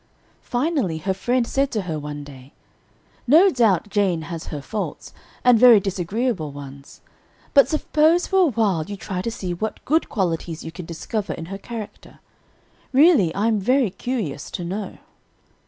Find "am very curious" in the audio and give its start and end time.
13.45-14.49